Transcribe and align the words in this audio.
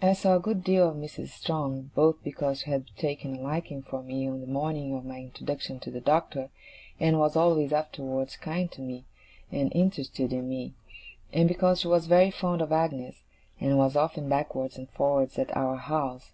I 0.00 0.14
saw 0.14 0.34
a 0.34 0.40
good 0.40 0.64
deal 0.64 0.88
of 0.88 0.96
Mrs. 0.96 1.28
Strong, 1.28 1.90
both 1.94 2.22
because 2.24 2.60
she 2.60 2.70
had 2.70 2.86
taken 2.96 3.34
a 3.36 3.40
liking 3.42 3.82
for 3.82 4.02
me 4.02 4.26
on 4.26 4.40
the 4.40 4.46
morning 4.46 4.94
of 4.94 5.04
my 5.04 5.18
introduction 5.20 5.78
to 5.80 5.90
the 5.90 6.00
Doctor, 6.00 6.48
and 6.98 7.18
was 7.18 7.36
always 7.36 7.70
afterwards 7.70 8.38
kind 8.38 8.72
to 8.72 8.80
me, 8.80 9.04
and 9.52 9.70
interested 9.74 10.32
in 10.32 10.48
me; 10.48 10.72
and 11.34 11.46
because 11.48 11.80
she 11.82 11.88
was 11.88 12.06
very 12.06 12.30
fond 12.30 12.62
of 12.62 12.72
Agnes, 12.72 13.24
and 13.60 13.76
was 13.76 13.94
often 13.94 14.26
backwards 14.26 14.78
and 14.78 14.88
forwards 14.88 15.38
at 15.38 15.54
our 15.54 15.76
house. 15.76 16.32